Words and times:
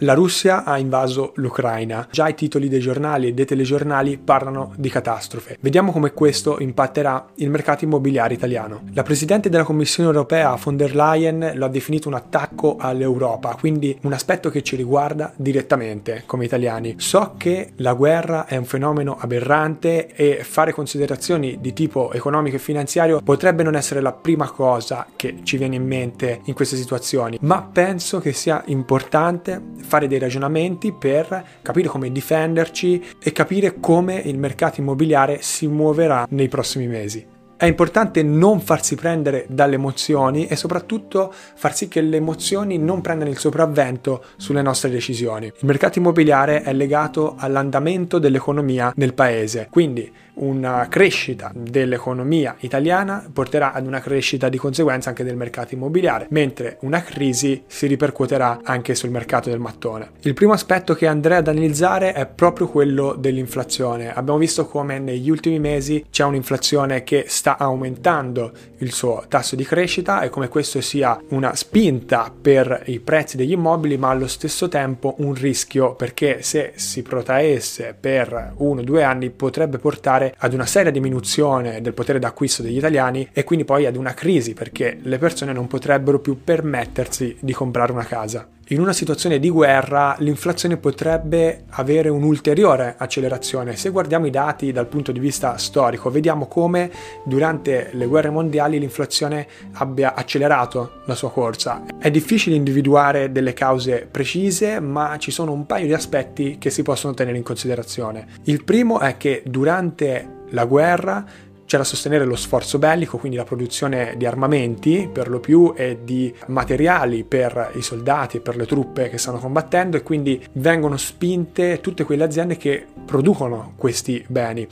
La 0.00 0.12
Russia 0.12 0.64
ha 0.64 0.76
invaso 0.76 1.32
l'Ucraina. 1.36 2.06
Già 2.10 2.28
i 2.28 2.34
titoli 2.34 2.68
dei 2.68 2.80
giornali 2.80 3.28
e 3.28 3.32
dei 3.32 3.46
telegiornali 3.46 4.18
parlano 4.18 4.74
di 4.76 4.90
catastrofe. 4.90 5.56
Vediamo 5.58 5.90
come 5.90 6.12
questo 6.12 6.60
impatterà 6.60 7.28
il 7.36 7.48
mercato 7.48 7.84
immobiliare 7.84 8.34
italiano. 8.34 8.82
La 8.92 9.02
Presidente 9.02 9.48
della 9.48 9.64
Commissione 9.64 10.10
europea 10.10 10.54
von 10.62 10.76
der 10.76 10.94
Leyen 10.94 11.52
lo 11.54 11.64
ha 11.64 11.68
definito 11.68 12.08
un 12.08 12.14
attacco 12.14 12.76
all'Europa, 12.78 13.56
quindi 13.58 13.98
un 14.02 14.12
aspetto 14.12 14.50
che 14.50 14.62
ci 14.62 14.76
riguarda 14.76 15.32
direttamente 15.34 16.24
come 16.26 16.44
italiani. 16.44 16.96
So 16.98 17.32
che 17.38 17.72
la 17.76 17.94
guerra 17.94 18.44
è 18.44 18.58
un 18.58 18.66
fenomeno 18.66 19.16
aberrante 19.18 20.14
e 20.14 20.44
fare 20.44 20.74
considerazioni 20.74 21.56
di 21.58 21.72
tipo 21.72 22.12
economico 22.12 22.56
e 22.56 22.58
finanziario 22.58 23.22
potrebbe 23.24 23.62
non 23.62 23.74
essere 23.74 24.02
la 24.02 24.12
prima 24.12 24.50
cosa 24.50 25.06
che 25.16 25.38
ci 25.42 25.56
viene 25.56 25.76
in 25.76 25.86
mente 25.86 26.40
in 26.44 26.52
queste 26.52 26.76
situazioni, 26.76 27.38
ma 27.40 27.62
penso 27.62 28.18
che 28.18 28.34
sia 28.34 28.62
importante 28.66 29.84
fare 29.86 30.08
dei 30.08 30.18
ragionamenti 30.18 30.92
per 30.92 31.44
capire 31.62 31.88
come 31.88 32.12
difenderci 32.12 33.02
e 33.22 33.32
capire 33.32 33.80
come 33.80 34.16
il 34.16 34.38
mercato 34.38 34.80
immobiliare 34.80 35.40
si 35.40 35.66
muoverà 35.66 36.26
nei 36.30 36.48
prossimi 36.48 36.86
mesi. 36.86 37.35
È 37.58 37.64
importante 37.64 38.22
non 38.22 38.60
farsi 38.60 38.96
prendere 38.96 39.46
dalle 39.48 39.76
emozioni 39.76 40.46
e 40.46 40.56
soprattutto 40.56 41.32
far 41.32 41.74
sì 41.74 41.88
che 41.88 42.02
le 42.02 42.18
emozioni 42.18 42.76
non 42.76 43.00
prendano 43.00 43.30
il 43.30 43.38
sopravvento 43.38 44.22
sulle 44.36 44.60
nostre 44.60 44.90
decisioni. 44.90 45.46
Il 45.46 45.64
mercato 45.66 45.98
immobiliare 45.98 46.60
è 46.60 46.74
legato 46.74 47.34
all'andamento 47.38 48.18
dell'economia 48.18 48.92
nel 48.94 49.14
paese, 49.14 49.68
quindi 49.70 50.12
una 50.36 50.86
crescita 50.90 51.50
dell'economia 51.54 52.56
italiana 52.58 53.26
porterà 53.32 53.72
ad 53.72 53.86
una 53.86 54.00
crescita 54.00 54.50
di 54.50 54.58
conseguenza 54.58 55.08
anche 55.08 55.24
del 55.24 55.36
mercato 55.36 55.74
immobiliare, 55.74 56.26
mentre 56.28 56.76
una 56.82 57.02
crisi 57.02 57.62
si 57.66 57.86
ripercuoterà 57.86 58.60
anche 58.62 58.94
sul 58.94 59.08
mercato 59.08 59.48
del 59.48 59.60
mattone. 59.60 60.10
Il 60.20 60.34
primo 60.34 60.52
aspetto 60.52 60.94
che 60.94 61.06
andrei 61.06 61.38
ad 61.38 61.48
analizzare 61.48 62.12
è 62.12 62.26
proprio 62.26 62.68
quello 62.68 63.14
dell'inflazione. 63.18 64.12
Abbiamo 64.12 64.38
visto 64.38 64.66
come 64.66 64.98
negli 64.98 65.30
ultimi 65.30 65.58
mesi 65.58 66.04
c'è 66.10 66.24
un'inflazione 66.24 67.02
che 67.02 67.24
sta 67.28 67.45
aumentando 67.54 68.52
il 68.78 68.92
suo 68.92 69.24
tasso 69.28 69.54
di 69.54 69.64
crescita 69.64 70.22
e 70.22 70.28
come 70.28 70.48
questo 70.48 70.80
sia 70.80 71.20
una 71.28 71.54
spinta 71.54 72.32
per 72.40 72.82
i 72.86 72.98
prezzi 72.98 73.36
degli 73.36 73.52
immobili, 73.52 73.96
ma 73.96 74.10
allo 74.10 74.26
stesso 74.26 74.68
tempo 74.68 75.14
un 75.18 75.34
rischio 75.34 75.94
perché 75.94 76.42
se 76.42 76.72
si 76.74 77.02
protraesse 77.02 77.96
per 77.98 78.54
uno 78.56 78.80
o 78.80 78.84
due 78.84 79.02
anni 79.02 79.30
potrebbe 79.30 79.78
portare 79.78 80.34
ad 80.38 80.52
una 80.52 80.66
seria 80.66 80.90
diminuzione 80.90 81.80
del 81.80 81.94
potere 81.94 82.18
d'acquisto 82.18 82.62
degli 82.62 82.76
italiani 82.76 83.28
e 83.32 83.44
quindi 83.44 83.64
poi 83.64 83.86
ad 83.86 83.96
una 83.96 84.14
crisi 84.14 84.54
perché 84.54 84.98
le 85.00 85.18
persone 85.18 85.52
non 85.52 85.66
potrebbero 85.66 86.18
più 86.18 86.42
permettersi 86.42 87.36
di 87.40 87.52
comprare 87.52 87.92
una 87.92 88.04
casa. 88.04 88.55
In 88.70 88.80
una 88.80 88.92
situazione 88.92 89.38
di 89.38 89.48
guerra 89.48 90.16
l'inflazione 90.18 90.76
potrebbe 90.76 91.66
avere 91.68 92.08
un'ulteriore 92.08 92.96
accelerazione. 92.98 93.76
Se 93.76 93.90
guardiamo 93.90 94.26
i 94.26 94.30
dati 94.30 94.72
dal 94.72 94.88
punto 94.88 95.12
di 95.12 95.20
vista 95.20 95.56
storico, 95.56 96.10
vediamo 96.10 96.48
come 96.48 96.90
durante 97.24 97.90
le 97.92 98.06
guerre 98.06 98.30
mondiali 98.30 98.80
l'inflazione 98.80 99.46
abbia 99.74 100.16
accelerato 100.16 101.02
la 101.04 101.14
sua 101.14 101.30
corsa. 101.30 101.84
È 101.96 102.10
difficile 102.10 102.56
individuare 102.56 103.30
delle 103.30 103.52
cause 103.52 104.08
precise, 104.10 104.80
ma 104.80 105.16
ci 105.18 105.30
sono 105.30 105.52
un 105.52 105.64
paio 105.64 105.86
di 105.86 105.94
aspetti 105.94 106.58
che 106.58 106.70
si 106.70 106.82
possono 106.82 107.14
tenere 107.14 107.36
in 107.36 107.44
considerazione. 107.44 108.26
Il 108.46 108.64
primo 108.64 108.98
è 108.98 109.16
che 109.16 109.44
durante 109.46 110.34
la 110.50 110.64
guerra 110.64 111.24
c'è 111.66 111.76
da 111.76 111.84
sostenere 111.84 112.24
lo 112.24 112.36
sforzo 112.36 112.78
bellico, 112.78 113.18
quindi 113.18 113.36
la 113.36 113.44
produzione 113.44 114.14
di 114.16 114.24
armamenti 114.24 115.08
per 115.12 115.28
lo 115.28 115.40
più 115.40 115.74
e 115.76 115.98
di 116.04 116.32
materiali 116.46 117.24
per 117.24 117.72
i 117.74 117.82
soldati 117.82 118.36
e 118.36 118.40
per 118.40 118.56
le 118.56 118.66
truppe 118.66 119.08
che 119.08 119.18
stanno 119.18 119.38
combattendo 119.38 119.96
e 119.96 120.02
quindi 120.02 120.42
vengono 120.52 120.96
spinte 120.96 121.80
tutte 121.80 122.04
quelle 122.04 122.24
aziende 122.24 122.56
che 122.56 122.86
producono 123.04 123.72
questi 123.76 124.24
beni. 124.28 124.66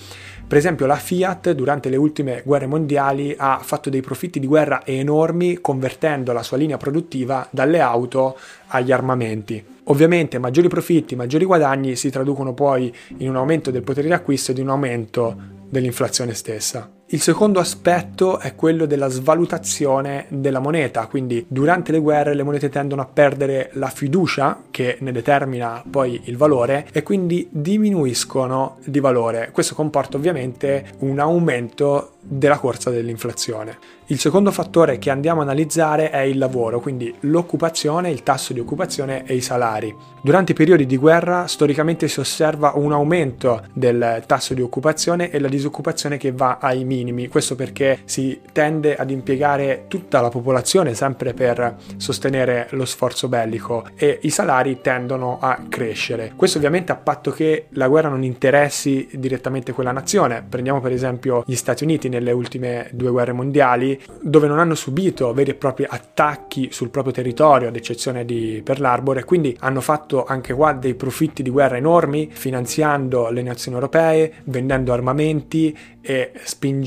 Per 0.47 0.59
esempio 0.59 0.87
la 0.87 0.97
Fiat 0.97 1.51
durante 1.53 1.89
le 1.89 1.97
ultime 1.97 2.43
guerre 2.45 2.67
mondiali 2.67 3.35
ha 3.37 3.59
fatto 3.61 3.91
dei 3.91 4.03
profitti 4.03 4.39
di 4.39 4.47
guerra 4.47 4.87
enormi 4.87 5.61
convertendo 5.61 6.33
la 6.33 6.43
sua 6.43 6.59
linea 6.59 6.77
produttiva 6.77 7.47
dalle 7.51 7.81
auto 7.81 8.39
agli 8.69 8.93
armamenti. 8.93 9.65
Ovviamente 9.85 10.39
maggiori 10.39 10.69
profitti, 10.69 11.17
maggiori 11.17 11.45
guadagni 11.45 11.97
si 11.97 12.09
traducono 12.09 12.55
poi 12.55 12.95
in 13.19 13.29
un 13.29 13.37
aumento 13.37 13.71
del 13.71 13.83
potere 13.83 14.09
d'acquisto 14.09 14.53
e 14.53 14.55
di 14.55 14.61
un 14.61 14.71
aumento 14.71 15.37
dell'inflazione 15.75 16.35
stessa. 16.35 16.91
Il 17.09 17.21
secondo 17.21 17.61
aspetto 17.61 18.39
è 18.39 18.55
quello 18.55 18.87
della 18.87 19.09
svalutazione 19.09 20.25
della 20.31 20.59
moneta, 20.59 21.07
quindi 21.07 21.45
durante 21.47 21.93
le 21.93 21.99
guerre 21.99 22.35
le 22.35 22.43
monete 22.43 22.71
tendono 22.71 23.03
a 23.03 23.05
perdere 23.05 23.69
la 23.75 23.89
fiducia 23.89 24.63
che 24.71 24.97
ne 25.01 25.13
determina 25.13 25.85
poi 25.89 26.23
il 26.25 26.39
valore 26.39 26.87
e 26.93 27.03
quindi 27.03 27.47
diminuiscono 27.51 28.79
di 28.87 29.01
valore. 29.01 29.51
Questo 29.53 29.75
comporta 29.75 30.17
ovviamente 30.17 30.93
un 31.01 31.19
aumento 31.19 32.13
della 32.27 32.59
corsa 32.59 32.89
dell'inflazione. 32.89 33.77
Il 34.07 34.19
secondo 34.19 34.51
fattore 34.51 34.99
che 34.99 35.11
andiamo 35.11 35.41
a 35.41 35.45
analizzare 35.45 36.11
è 36.11 36.21
il 36.21 36.37
lavoro, 36.37 36.81
quindi 36.81 37.15
l'occupazione, 37.21 38.11
il 38.11 38.23
tasso 38.23 38.53
di 38.53 38.61
occupazione 38.61 39.25
e 39.25 39.35
i 39.35 39.41
salari. 39.41 39.95
Durante 40.23 40.53
i 40.53 40.55
periodi 40.55 40.85
di 40.85 40.99
guerra 40.99 41.47
storicamente 41.47 42.09
si 42.09 42.21
osserva 42.21 42.73
un 42.75 42.93
aumento 42.93 43.63
del 43.73 44.23
tasso 44.27 44.53
di 44.53 44.61
occupazione 44.61 45.31
e 45.31 45.39
la 45.39 45.49
disoccupazione 45.49 46.19
che 46.19 46.33
va 46.33 46.59
ai 46.61 46.85
minimi, 46.95 47.29
questo 47.29 47.57
perché 47.57 47.99
si 48.05 48.41
tende 48.53 48.95
ad 48.95 49.11
impiegare 49.11 49.85
tutta 49.89 50.21
la 50.21 50.29
popolazione 50.29 50.95
sempre 50.95 51.35
per 51.35 51.77
sostenere 51.97 52.69
lo 52.71 52.85
sforzo 52.85 53.29
bellico 53.29 53.87
e 53.97 54.19
i 54.23 54.31
salari 54.31 54.81
tendono 54.81 55.39
a 55.41 55.61
crescere. 55.69 56.33
Questo 56.37 56.59
ovviamente 56.59 56.93
a 56.93 56.97
patto 56.97 57.31
che 57.31 57.67
la 57.71 57.89
guerra 57.89 58.09
non 58.09 58.23
interessi 58.23 59.09
direttamente 59.13 59.73
quella 59.73 59.93
nazione. 59.93 60.45
Prendiamo 60.49 60.81
per 60.81 60.93
esempio 60.93 61.43
gli 61.47 61.57
Stati 61.57 61.85
Uniti 61.85 62.09
nelle 62.09 62.33
ultime 62.33 62.89
due 62.93 63.11
guerre 63.11 63.33
mondiali, 63.33 64.01
dove 64.21 64.47
non 64.47 64.59
hanno 64.59 64.75
subito 64.75 65.33
veri 65.33 65.51
e 65.51 65.55
propri 65.55 65.87
attacchi 65.89 66.69
sul 66.71 66.91
proprio 66.91 67.13
territorio, 67.13 67.69
ad 67.69 67.77
eccezione 67.77 68.25
di 68.25 68.61
Pearl 68.65 68.85
Harbor, 68.85 69.19
e 69.19 69.25
quindi 69.25 69.57
hanno 69.61 69.81
fatto 69.81 70.25
anche 70.25 70.55
qua 70.55 70.73
dei 70.73 70.95
profitti 70.95 71.43
di 71.43 71.51
guerra 71.51 71.77
enormi, 71.77 72.29
finanziando 72.31 73.31
le 73.31 73.43
nazioni 73.43 73.77
europee, 73.77 74.33
vendendo 74.45 74.93
armamenti 74.93 75.77
e 76.01 76.33
spingendo 76.43 76.84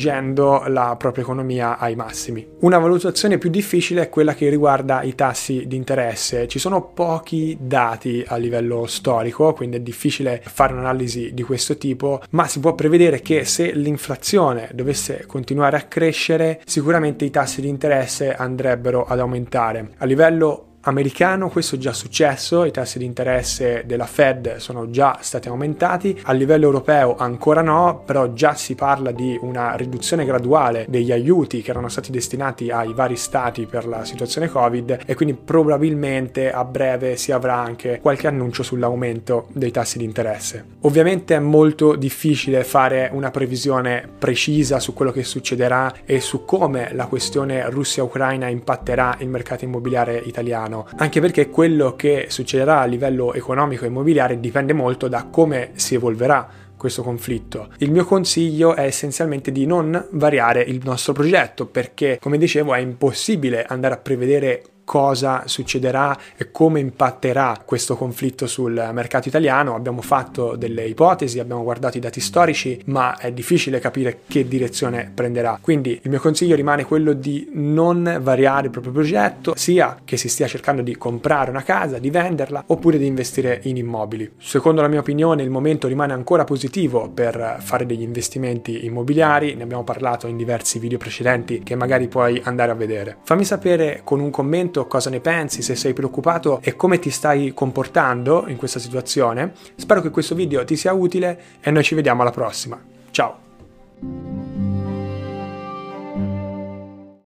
la 0.68 0.96
propria 0.98 1.24
economia 1.24 1.78
ai 1.78 1.96
massimi. 1.96 2.46
Una 2.60 2.78
valutazione 2.78 3.38
più 3.38 3.50
difficile 3.50 4.04
è 4.04 4.10
quella 4.10 4.34
che 4.34 4.50
riguarda 4.50 5.02
i 5.02 5.16
tassi 5.16 5.66
di 5.68 5.76
interesse. 5.76 6.48
Ci 6.48 6.60
sono 6.60 6.82
pochi 6.94 7.58
dati 7.60 8.24
a 8.26 8.36
livello 8.38 8.86
storico, 8.86 9.54
quindi 9.54 9.78
è 9.78 9.82
difficile 9.82 10.42
fare 10.44 10.74
un'analisi 10.74 11.34
di 11.34 11.44
questo 11.44 11.78
tipo, 11.78 12.22
ma 12.32 12.48
si 12.48 12.60
può 12.60 12.76
prevedere 12.76 13.22
che 13.22 13.46
se 13.46 13.72
l'inflazione 13.72 14.70
dovesse 14.74 15.26
continuare 15.26 15.78
a 15.78 15.82
crescere, 15.82 16.62
sicuramente 16.66 17.26
i 17.26 17.30
tassi 17.30 17.62
di 17.62 17.68
interesse 17.68 18.34
andrebbero 18.34 19.06
ad 19.06 19.20
aumentare. 19.20 19.92
A 19.98 20.06
livello 20.06 20.77
americano 20.82 21.50
questo 21.50 21.76
è 21.76 21.80
già 21.80 21.94
successo, 21.94 22.64
i 22.64 22.72
tassi 22.72 22.98
di 22.98 23.06
interesse 23.06 23.84
della 23.86 24.06
Fed 24.06 24.58
sono 24.58 24.90
già 24.90 25.18
stati 25.22 25.48
aumentati, 25.48 26.20
a 26.24 26.32
livello 26.32 26.66
europeo 26.66 27.16
ancora 27.18 27.62
no, 27.62 28.04
però 28.06 28.34
già 28.34 28.56
si 28.56 28.76
parla 28.76 29.12
di 29.12 29.38
una 29.42 29.76
riduzione 29.76 30.26
graduale 30.26 30.86
degli 30.88 31.12
aiuti 31.12 31.62
che 31.62 31.72
erano 31.72 31.90
stati 31.90 32.12
destinati 32.12 32.70
ai 32.70 32.94
vari 32.94 33.16
stati 33.16 33.66
per 33.66 33.86
la 33.86 34.06
situazione 34.06 34.50
Covid 34.50 35.00
e 35.06 35.16
quindi 35.16 35.34
probabilmente 35.36 36.52
a 36.52 36.64
breve 36.64 37.18
si 37.18 37.32
avrà 37.32 37.56
anche 37.56 38.00
qualche 38.02 38.28
annuncio 38.28 38.64
sull'aumento 38.64 39.48
dei 39.54 39.72
tassi 39.72 39.98
di 39.98 40.04
interesse. 40.04 40.64
Ovviamente 40.82 41.36
è 41.36 41.40
molto 41.40 41.96
difficile 41.96 42.64
fare 42.64 43.10
una 43.12 43.32
previsione 43.32 44.08
precisa 44.18 44.80
su 44.80 44.94
quello 44.94 45.12
che 45.12 45.24
succederà 45.24 45.94
e 46.06 46.20
su 46.22 46.46
come 46.46 46.94
la 46.94 47.08
questione 47.08 47.70
Russia-Ucraina 47.70 48.48
impatterà 48.48 49.18
il 49.20 49.28
mercato 49.28 49.66
immobiliare 49.66 50.18
italiano 50.18 50.77
italiano, 50.78 50.88
anche 50.98 51.22
perché 51.22 51.50
quello 51.50 51.96
che 51.96 52.26
succederà 52.30 52.82
a 52.82 52.86
livello 52.86 53.34
economico 53.34 53.86
e 53.86 53.88
immobiliare 53.88 54.40
dipende 54.40 54.74
molto 54.74 55.08
da 55.08 55.28
come 55.30 55.72
si 55.76 55.96
evolverà 55.96 56.48
questo 56.78 57.02
conflitto. 57.02 57.70
Il 57.80 57.92
mio 57.92 58.06
consiglio 58.06 58.76
è 58.76 58.84
essenzialmente 58.84 59.52
di 59.52 59.66
non 59.66 60.08
variare 60.12 60.62
il 60.62 60.82
nostro 60.84 61.14
progetto 61.14 61.66
perché, 61.66 62.20
come 62.22 62.38
dicevo, 62.38 62.74
è 62.76 62.80
impossibile 62.80 63.66
andare 63.66 63.96
a 63.96 63.98
prevedere 63.98 64.64
cosa 64.88 65.44
succederà 65.48 66.18
e 66.38 66.50
come 66.50 66.80
impatterà 66.80 67.62
questo 67.66 67.98
conflitto 67.98 68.48
sul 68.48 68.90
mercato 68.94 69.28
italiano. 69.28 69.76
Abbiamo 69.76 70.02
fatto 70.02 70.56
delle 70.56 70.86
ipotesi, 70.86 71.40
abbiamo 71.40 71.64
guardato 71.64 71.98
i 71.98 72.00
dati 72.00 72.22
storici, 72.22 72.82
ma 72.86 73.18
è 73.18 73.34
difficile 73.34 73.80
capire 73.82 74.20
che 74.26 74.48
direzione 74.48 75.12
prenderà. 75.14 75.60
Quindi 75.60 76.00
il 76.02 76.10
mio 76.10 76.22
consiglio 76.22 76.56
rimane 76.56 76.86
quello 76.86 77.12
di 77.12 77.50
non 77.52 78.20
variare 78.22 78.68
il 78.68 78.72
proprio 78.72 78.94
progetto, 78.94 79.56
sia 79.58 79.98
che 80.06 80.16
si 80.16 80.30
stia 80.30 80.48
cercando 80.48 80.82
di 80.82 80.96
comprare 80.96 81.50
una 81.50 81.64
casa, 81.64 82.00
di 82.00 82.10
venderla, 82.10 82.64
oppure 82.68 82.98
di 82.98 83.06
investire 83.06 83.60
in 83.64 83.76
immobili. 83.76 84.32
Secondo 84.38 84.80
la 84.80 84.88
mia 84.88 85.00
opinione 85.00 85.44
il 85.44 85.50
momento 85.50 85.90
rimane 85.90 86.14
ancora 86.14 86.46
positivo 86.46 87.10
per 87.10 87.58
fare 87.60 87.86
degli 87.86 88.04
investimenti 88.04 88.86
immobiliari, 88.86 89.54
ne 89.56 89.64
abbiamo 89.64 89.84
parlato 89.84 90.28
in 90.28 90.38
diversi 90.38 90.80
video 90.80 90.98
precedenti 90.98 91.62
che 91.62 91.76
magari 91.76 92.08
puoi 92.08 92.40
andare 92.42 92.72
a 92.72 92.76
vedere. 92.76 93.18
Fammi 93.24 93.44
sapere 93.44 94.00
con 94.06 94.22
un 94.22 94.30
commento 94.30 94.77
scritto 94.78 94.86
cosa 94.86 95.10
ne 95.10 95.20
pensi, 95.20 95.62
se 95.62 95.76
sei 95.76 95.94
preoccupato 95.94 96.60
e 96.62 96.76
come 96.76 97.00
ti 97.00 97.10
stai 97.10 97.54
comportando 97.54 98.46
in 98.48 98.58
questa 98.58 98.80
situazione. 98.80 99.54
Spero 99.76 100.02
che 100.02 100.12
questo 100.12 100.36
video 100.36 100.64
ti 100.64 100.76
sia 100.76 100.94
utile 100.94 101.40
e 101.62 101.72
noi 101.72 101.84
ci 101.84 101.96
vediamo 101.96 102.22
alla 102.22 102.32
prossima. 102.32 102.80
Ciao! 103.10 104.37